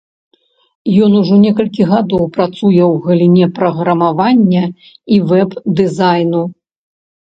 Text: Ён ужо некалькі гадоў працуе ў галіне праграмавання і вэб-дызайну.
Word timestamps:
Ён 1.07 1.11
ужо 1.19 1.35
некалькі 1.43 1.81
гадоў 1.91 2.23
працуе 2.39 2.83
ў 2.87 2.91
галіне 3.05 3.53
праграмавання 3.63 4.63
і 5.17 5.25
вэб-дызайну. 5.31 6.41